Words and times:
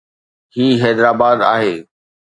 هي 0.55 0.83
حيدرآباد 0.83 1.41
آهي 1.41 1.87